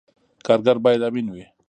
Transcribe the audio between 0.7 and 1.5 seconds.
باید امین وي